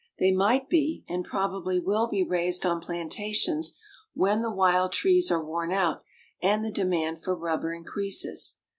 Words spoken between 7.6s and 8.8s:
increases.